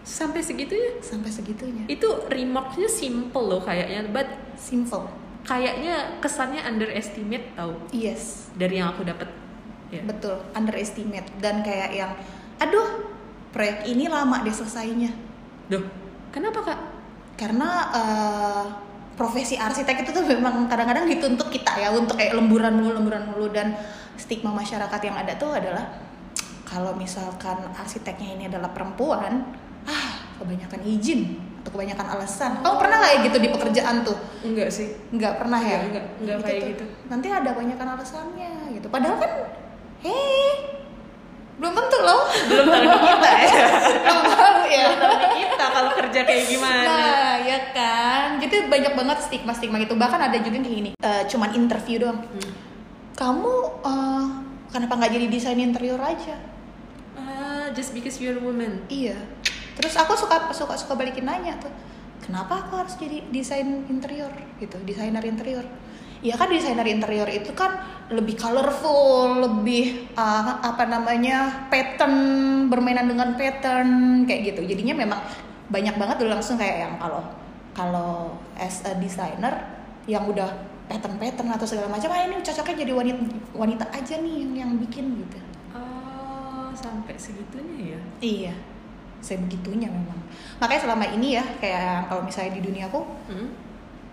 [0.01, 1.01] Sampai segitunya?
[1.01, 1.85] Sampai segitunya.
[1.85, 5.09] Itu remarknya simple loh kayaknya, but Simple.
[5.43, 9.29] kayaknya kesannya underestimate tau Yes, dari yang aku dapat.
[9.89, 10.01] Ya.
[10.05, 10.37] betul.
[10.53, 12.13] Underestimate dan kayak yang
[12.57, 13.09] aduh,
[13.51, 15.13] proyek ini lama deh selesainya.
[15.69, 15.85] Duh,
[16.29, 16.81] kenapa kak?
[17.35, 18.65] Karena eh,
[19.15, 23.47] profesi arsitek itu tuh memang kadang-kadang dituntut kita ya untuk kayak lemburan mulu lemburan mulu.
[23.51, 23.75] Dan
[24.19, 25.87] stigma masyarakat yang ada tuh adalah
[26.67, 29.55] kalau misalkan arsiteknya ini adalah perempuan
[29.87, 32.61] ah kebanyakan izin atau kebanyakan alasan.
[32.61, 34.19] Kamu pernah nggak ya gitu di pekerjaan tuh?
[34.43, 34.89] Enggak sih.
[35.15, 35.79] nggak pernah ya?
[35.87, 36.71] Enggak, enggak, enggak kayak tuh.
[36.75, 36.85] gitu.
[37.09, 38.87] nanti ada banyakan alasannya gitu.
[38.91, 39.33] Padahal kan
[40.03, 40.75] hei
[41.55, 42.23] belum tentu loh.
[42.51, 43.51] Belum tahu di kita ya.
[44.05, 44.85] Belum tahu ya.
[44.91, 46.94] Belum tahu kita kalau kerja kayak gimana
[47.75, 48.39] kan.
[48.39, 49.99] Jadi banyak banget stigma-stigma gitu.
[49.99, 52.23] Bahkan ada juga yang kayak gini, eh, cuman interview doang.
[52.23, 52.51] Hmm.
[53.19, 54.25] Kamu eh,
[54.71, 56.39] kenapa nggak jadi desain interior aja?
[57.19, 59.19] Ah, just because you're a woman Iya.
[59.75, 61.71] Terus aku suka suka suka balikin nanya tuh,
[62.23, 64.31] kenapa aku harus jadi desain interior
[64.63, 65.67] gitu, desainer interior?
[66.25, 67.75] Ya kan desainer interior itu kan
[68.09, 72.17] lebih colorful, lebih uh, apa namanya pattern
[72.71, 74.63] bermainan dengan pattern kayak gitu.
[74.65, 75.21] Jadinya memang
[75.69, 77.21] banyak banget dulu langsung kayak yang kalau
[77.75, 79.51] kalau as a designer
[80.07, 80.47] yang udah
[80.87, 83.21] pattern-pattern atau segala macam, ah ini cocoknya jadi wanita
[83.53, 85.39] wanita aja nih yang yang bikin gitu.
[85.73, 88.55] oh sampai segitunya ya Iya,
[89.19, 90.17] saya begitunya memang.
[90.57, 93.49] Makanya selama ini ya, kayak kalau misalnya di dunia aku, Hmm?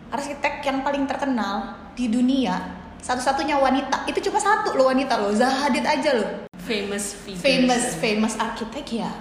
[0.10, 2.56] arsitek yang paling terkenal di dunia,
[3.00, 6.30] satu-satunya wanita, itu cuma satu loh wanita loh, Zaha Hadid aja loh.
[6.62, 9.12] famous figures Famous, famous arsitek ya.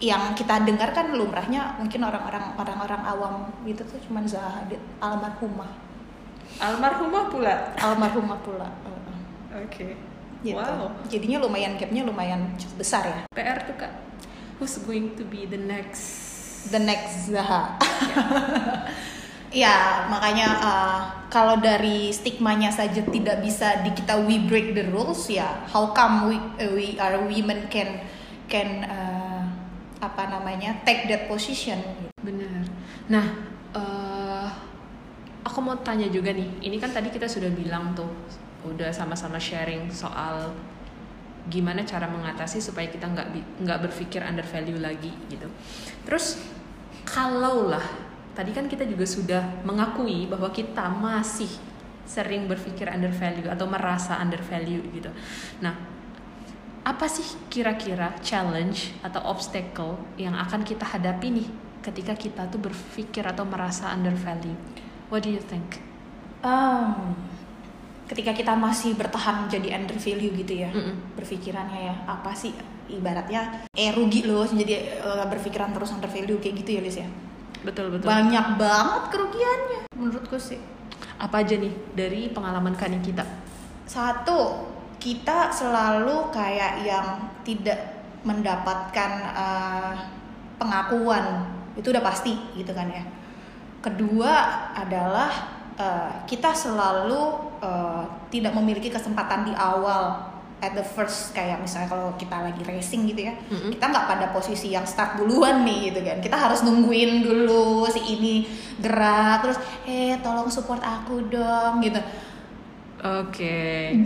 [0.00, 3.34] Yang kita dengar kan lumrahnya mungkin orang-orang orang-orang awam
[3.68, 5.68] gitu tuh cuma Zaha Hadid, almarhumah.
[6.58, 8.68] almarhumah pula Almarhumah pula.
[9.54, 10.10] Oke
[10.40, 10.56] Gitu.
[10.56, 13.20] wow Jadinya lumayan gapnya lumayan cukup besar ya.
[13.36, 13.92] PR tuh kak
[14.56, 16.04] who's going to be the next
[16.72, 17.76] the next Zaha.
[19.64, 25.28] ya makanya uh, kalau dari stigmanya saja tidak bisa di kita we break the rules
[25.28, 28.00] ya how come we uh, we are women can
[28.48, 29.19] can uh,
[30.00, 31.80] apa namanya take that position
[32.20, 32.68] Bener.
[33.08, 33.26] Nah,
[33.72, 34.48] eh,
[35.40, 36.60] aku mau tanya juga nih.
[36.60, 38.08] Ini kan tadi kita sudah bilang tuh,
[38.68, 40.52] udah sama-sama sharing soal
[41.48, 43.32] gimana cara mengatasi supaya kita nggak
[43.64, 45.48] nggak berpikir under value lagi gitu.
[46.04, 46.36] Terus
[47.08, 47.82] kalau lah
[48.36, 51.48] tadi kan kita juga sudah mengakui bahwa kita masih
[52.04, 55.08] sering berpikir under value atau merasa under value gitu.
[55.64, 55.72] Nah,
[56.80, 61.48] apa sih kira-kira challenge atau obstacle yang akan kita hadapi nih
[61.80, 64.56] ketika kita tuh berpikir atau merasa under value?
[65.12, 65.80] What do you think?
[66.40, 67.12] um,
[68.08, 71.14] ketika kita masih bertahan jadi under value gitu ya Mm-mm.
[71.14, 72.50] berpikirannya ya apa sih
[72.90, 77.08] ibaratnya eh rugi loh jadi uh, berpikiran terus under value kayak gitu ya Lis ya
[77.60, 78.08] Betul betul.
[78.08, 80.56] banyak banget kerugiannya menurutku sih
[81.20, 83.22] Apa aja nih dari pengalaman kani kita?
[83.84, 84.64] satu
[85.00, 89.96] kita selalu kayak yang tidak mendapatkan uh,
[90.60, 91.48] pengakuan.
[91.74, 93.02] Itu udah pasti gitu kan ya.
[93.80, 94.32] Kedua
[94.76, 95.32] adalah
[95.80, 100.28] uh, kita selalu uh, tidak memiliki kesempatan di awal
[100.60, 103.72] at the first kayak misalnya kalau kita lagi racing gitu ya Mm-mm.
[103.72, 106.20] kita nggak pada posisi yang start duluan nih gitu kan.
[106.20, 108.44] Kita harus nungguin dulu si ini
[108.76, 109.56] gerak terus
[109.88, 112.00] eh tolong support aku dong gitu.
[113.00, 113.96] Oke.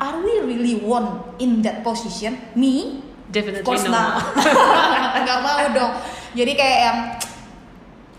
[0.00, 3.94] Are we really want in that position me Definitely of course no.
[3.94, 4.24] not
[5.46, 5.92] mau dong
[6.34, 6.98] jadi kayak yang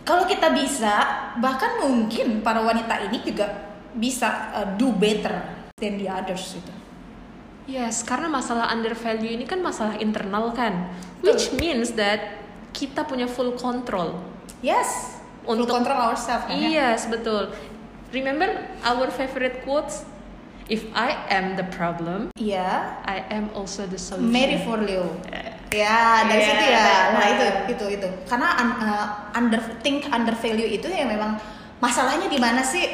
[0.02, 0.94] kalau kita bisa
[1.38, 3.46] bahkan mungkin para wanita ini juga
[3.92, 5.42] bisa uh, do better
[5.78, 6.72] than the others gitu
[7.70, 10.92] Yes, karena masalah under value ini kan masalah internal kan,
[11.24, 12.42] which means that
[12.74, 14.18] kita punya full control.
[14.66, 16.68] yes untuk Untuk- control ourselves kan ya?
[16.68, 17.54] Yes, betul.
[18.12, 18.50] Remember
[18.84, 20.04] our favorite quotes?
[20.72, 22.96] If I am the problem, iya.
[23.04, 24.32] I am also the solution.
[24.32, 25.04] Mary for Leo.
[25.68, 26.88] Ya dari Yeah, situ ya.
[27.12, 27.44] Nah itu
[27.76, 28.08] itu itu.
[28.24, 31.36] Karena un- uh, under think under value itu ya memang
[31.84, 32.88] masalahnya di mana sih?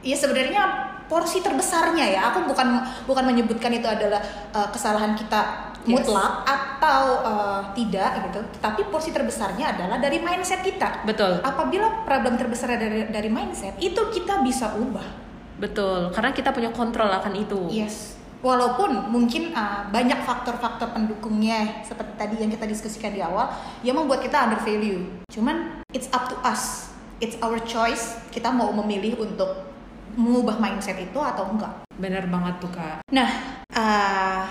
[0.00, 0.62] Ya sebenarnya
[1.04, 2.20] porsi terbesarnya ya.
[2.32, 4.24] Aku bukan bukan menyebutkan itu adalah
[4.56, 6.04] uh, kesalahan kita Yes.
[6.04, 8.40] mutlak atau uh, tidak gitu.
[8.60, 11.00] Tapi porsi terbesarnya adalah dari mindset kita.
[11.08, 15.27] Betul, apabila problem terbesar dari dari mindset itu kita bisa ubah
[15.58, 16.10] betul.
[16.14, 17.60] Karena kita punya kontrol akan itu.
[17.70, 18.18] Yes.
[18.38, 23.50] Walaupun mungkin uh, banyak faktor-faktor pendukungnya seperti tadi yang kita diskusikan di awal
[23.82, 25.02] yang membuat kita under value.
[25.26, 26.94] Cuman it's up to us.
[27.18, 28.14] It's our choice.
[28.30, 29.66] Kita mau memilih untuk
[30.14, 31.82] mengubah mindset itu atau enggak.
[31.98, 33.02] Bener banget tuh kak.
[33.10, 33.30] Nah,
[33.74, 34.46] uh,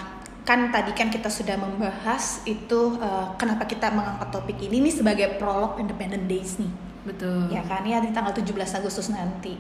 [0.48, 5.28] kan tadi kan kita sudah membahas itu uh, kenapa kita mengangkat topik ini nih sebagai
[5.36, 6.72] prolog Independent Days nih.
[7.04, 7.52] Betul.
[7.52, 9.60] Ya kan ya di tanggal 17 Agustus nanti.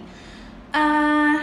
[0.77, 1.37] Ah,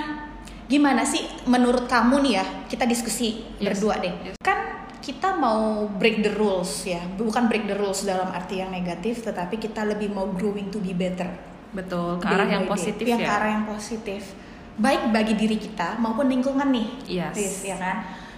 [0.70, 2.44] gimana sih menurut kamu nih ya?
[2.70, 4.14] Kita diskusi Yes, berdua deh.
[4.30, 4.36] yes.
[4.38, 9.26] Kan kita mau break the rules ya, bukan break the rules dalam arti yang negatif,
[9.26, 11.28] tetapi kita lebih mau growing to be better.
[11.74, 13.26] Betul, ke arah yang positif yang ya.
[13.26, 14.22] ke arah yang positif.
[14.78, 16.86] Baik bagi diri kita maupun lingkungan nih.
[17.10, 17.34] Yes.
[17.34, 17.96] Riz, ya kan?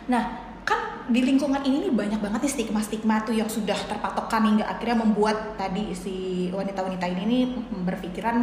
[0.08, 0.24] Nah,
[0.66, 5.04] kan di lingkungan ini nih banyak banget nih stigma-stigma tuh yang sudah terpatokkan hingga akhirnya
[5.04, 7.42] membuat tadi si wanita-wanita ini nih
[7.86, 8.36] berpikiran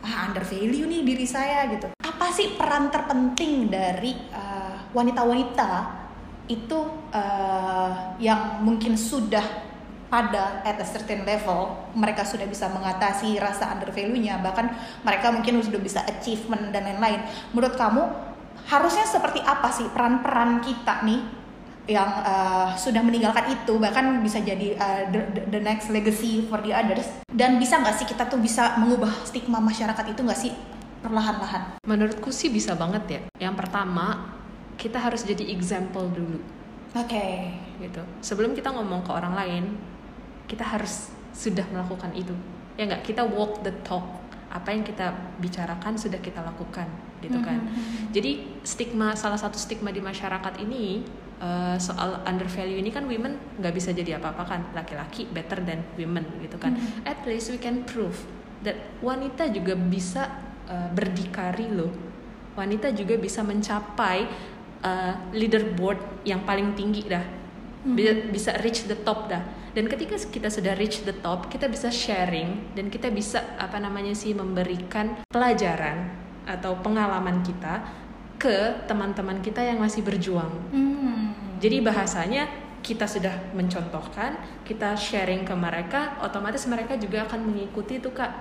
[0.00, 1.92] ah under value nih diri saya gitu.
[2.00, 6.00] Apa sih peran terpenting dari uh, wanita-wanita
[6.50, 6.78] itu
[7.14, 9.70] uh, yang mungkin sudah
[10.10, 14.74] pada at a certain level mereka sudah bisa mengatasi rasa under value-nya bahkan
[15.06, 17.22] mereka mungkin sudah bisa achievement dan lain-lain
[17.54, 18.02] menurut kamu
[18.66, 21.39] harusnya seperti apa sih peran-peran kita nih
[21.88, 26.70] yang uh, sudah meninggalkan itu bahkan bisa jadi uh, the, the next legacy for the
[26.74, 27.06] others.
[27.30, 30.52] Dan bisa nggak sih kita tuh bisa mengubah stigma masyarakat itu nggak sih
[31.00, 31.80] perlahan-lahan?
[31.88, 33.20] Menurutku sih bisa banget ya.
[33.50, 34.36] Yang pertama
[34.76, 36.38] kita harus jadi example dulu.
[36.96, 37.06] Oke.
[37.06, 37.32] Okay.
[37.80, 38.02] gitu.
[38.20, 39.64] Sebelum kita ngomong ke orang lain
[40.44, 42.34] kita harus sudah melakukan itu.
[42.76, 43.02] Ya nggak?
[43.08, 44.04] Kita walk the talk.
[44.50, 46.90] Apa yang kita bicarakan sudah kita lakukan
[47.20, 47.60] gitu kan.
[47.60, 48.16] Mm-hmm.
[48.16, 48.32] jadi
[48.64, 51.04] stigma salah satu stigma di masyarakat ini
[51.40, 55.82] uh, soal under value ini kan women nggak bisa jadi apa-apa kan laki-laki better than
[55.96, 57.08] women gitu kan mm-hmm.
[57.08, 58.14] at least we can prove
[58.62, 60.28] that wanita juga bisa
[60.68, 61.90] uh, berdikari loh
[62.54, 64.28] wanita juga bisa mencapai
[64.84, 68.30] uh, leaderboard yang paling tinggi dah mm-hmm.
[68.30, 72.74] bisa reach the top dah dan ketika kita sudah reach the top kita bisa sharing
[72.74, 76.10] dan kita bisa apa namanya sih memberikan pelajaran
[76.42, 77.86] atau pengalaman kita
[78.40, 81.29] ke teman-teman kita yang masih berjuang hmm.
[81.60, 82.48] Jadi bahasanya
[82.80, 88.32] kita sudah mencontohkan kita sharing ke mereka otomatis mereka juga akan mengikuti itu kak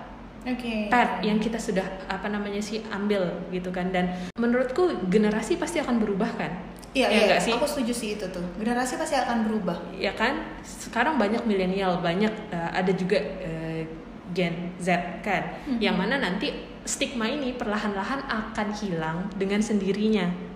[0.48, 0.88] okay.
[0.88, 6.00] path yang kita sudah apa namanya sih ambil gitu kan dan menurutku generasi pasti akan
[6.00, 6.54] berubah kan
[6.90, 7.54] Iya, ya iya, sih?
[7.54, 8.42] aku setuju sih itu tuh.
[8.58, 9.78] Generasi pasti akan berubah.
[9.94, 10.58] Ya kan?
[10.66, 13.86] Sekarang banyak milenial, banyak uh, ada juga uh,
[14.34, 15.78] Gen Z kan, mm-hmm.
[15.78, 16.50] yang mana nanti
[16.86, 20.49] stigma ini perlahan-lahan akan hilang dengan sendirinya.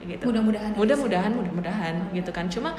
[0.00, 0.24] Gitu.
[0.24, 0.72] Mudah-mudahan.
[0.72, 2.48] Mudah-mudahan, mudah-mudahan gitu kan.
[2.48, 2.72] Cuma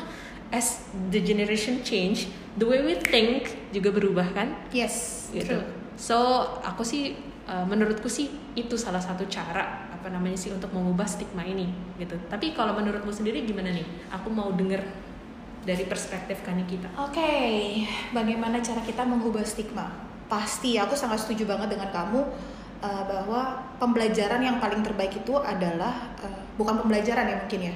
[0.50, 4.58] as the generation change, the way we think juga berubah kan?
[4.74, 5.62] Yes, gitu.
[5.62, 5.66] True.
[5.96, 6.18] So
[6.66, 11.46] aku sih, uh, menurutku sih itu salah satu cara apa namanya sih untuk mengubah stigma
[11.46, 11.70] ini
[12.02, 12.18] gitu.
[12.26, 13.86] Tapi kalau menurutmu sendiri gimana nih?
[14.18, 14.82] Aku mau denger
[15.62, 16.90] dari perspektif Kani kita.
[16.98, 17.86] Oke, okay.
[18.10, 19.94] bagaimana cara kita mengubah stigma?
[20.26, 22.22] Pasti aku sangat setuju banget dengan kamu
[22.82, 27.74] uh, bahwa pembelajaran yang paling terbaik itu adalah uh, bukan pembelajaran ya mungkin ya.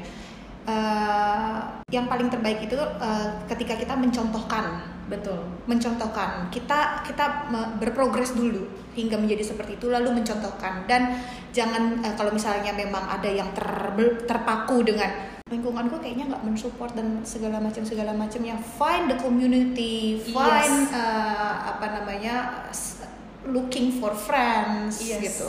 [0.66, 1.62] Uh,
[1.94, 4.82] yang paling terbaik itu uh, ketika kita mencontohkan.
[5.06, 5.38] Betul.
[5.70, 6.50] Mencontohkan.
[6.50, 8.66] Kita kita berprogres dulu
[8.98, 10.90] hingga menjadi seperti itu lalu mencontohkan.
[10.90, 11.22] Dan
[11.54, 13.66] jangan uh, kalau misalnya memang ada yang ter,
[14.26, 20.18] terpaku dengan lingkunganku kayaknya nggak mensupport dan segala macam segala macam yang find the community.
[20.34, 20.98] Find yes.
[20.98, 22.66] uh, apa namanya
[23.50, 25.48] looking for friends yes, gitu.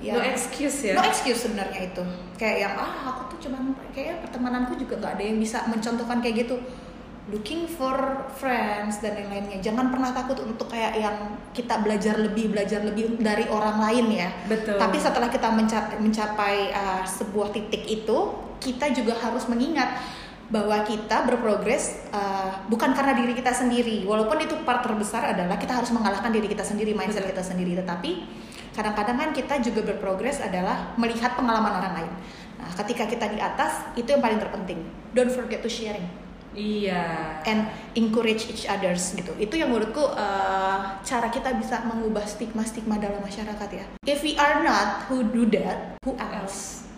[0.00, 0.94] Ya, no excuse ya.
[0.96, 2.02] No excuse sebenarnya itu.
[2.36, 6.46] Kayak yang ah aku tuh cuman kayak pertemananku juga nggak ada yang bisa mencontohkan kayak
[6.48, 6.56] gitu
[7.30, 12.50] looking for friends dan yang lainnya jangan pernah takut untuk kayak yang kita belajar lebih
[12.50, 17.86] belajar lebih dari orang lain ya betul tapi setelah kita mencapai, mencapai uh, sebuah titik
[17.86, 18.18] itu
[18.58, 20.00] kita juga harus mengingat
[20.50, 25.78] bahwa kita berprogres uh, bukan karena diri kita sendiri walaupun itu part terbesar adalah kita
[25.78, 27.38] harus mengalahkan diri kita sendiri mindset betul.
[27.38, 28.26] kita sendiri tetapi
[28.74, 32.12] kadang-kadang kan kita juga berprogres adalah melihat pengalaman orang lain
[32.58, 34.82] nah ketika kita di atas itu yang paling terpenting
[35.14, 36.04] don't forget to sharing
[36.50, 37.38] Iya.
[37.46, 39.30] And encourage each others gitu.
[39.38, 43.86] Itu yang menurutku uh, cara kita bisa mengubah stigma-stigma dalam masyarakat ya.
[44.02, 46.89] If we are not who do that, who else?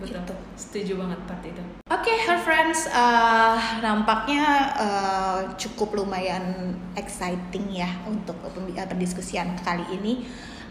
[0.00, 0.22] Betul.
[0.22, 0.34] Gitu.
[0.54, 1.62] Setuju banget part itu.
[1.90, 10.26] Oke, okay, her friends, uh, nampaknya uh, cukup lumayan exciting ya untuk pendiskusian kali ini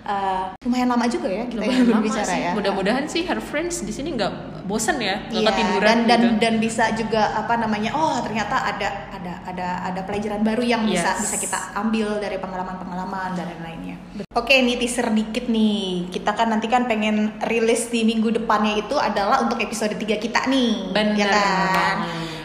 [0.07, 2.41] uh, lumayan lama juga ya kita lumayan berbicara sih.
[2.43, 2.51] ya.
[2.55, 6.39] Mudah-mudahan sih her friends di sini nggak bosan ya, nggak yeah, ketiduran dan dan gitu.
[6.39, 11.03] dan bisa juga apa namanya oh ternyata ada ada ada ada pelajaran baru yang yes.
[11.03, 13.97] bisa bisa kita ambil dari pengalaman-pengalaman dan lain-lainnya.
[14.37, 16.09] Oke, ini teaser dikit nih.
[16.13, 20.45] Kita kan nanti kan pengen rilis di minggu depannya itu adalah untuk episode 3 kita
[20.49, 20.93] nih.
[20.93, 21.17] Benar.
[21.17, 21.95] Ya kan?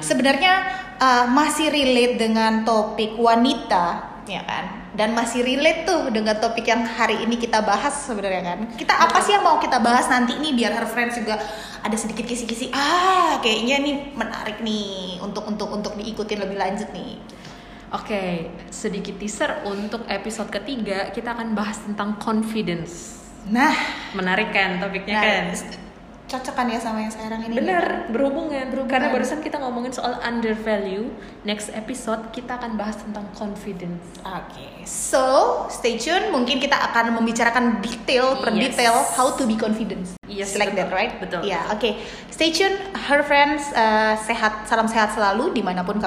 [0.01, 0.53] Sebenarnya
[0.97, 4.88] uh, masih relate dengan topik wanita, ya kan?
[4.99, 8.59] Dan masih relate tuh dengan topik yang hari ini kita bahas sebenarnya kan.
[8.75, 11.39] Kita apa sih yang mau kita bahas nanti nih biar her friends juga
[11.87, 12.75] ada sedikit kisi-kisi.
[12.75, 17.15] Ah, kayaknya nih menarik nih untuk untuk untuk diikutin lebih lanjut nih.
[17.95, 18.33] Oke, okay,
[18.75, 23.23] sedikit teaser untuk episode ketiga kita akan bahas tentang confidence.
[23.47, 23.73] Nah,
[24.19, 25.88] menarik kan topiknya nah, kan?
[26.29, 28.13] Cocok kan ya sama yang sekarang ini bener kan?
[28.13, 28.67] berhubungan.
[28.73, 31.13] berhubungan karena barusan kita ngomongin soal under value
[31.45, 34.73] next episode kita akan bahas tentang confidence oke okay.
[34.89, 38.73] so stay tune mungkin kita akan membicarakan detail per yes.
[38.73, 40.81] detail how to be confident yes like betul.
[40.85, 41.93] that right betul ya yeah, oke okay.
[42.33, 46.07] stay tune her friends uh, sehat salam sehat selalu di mana pun kamu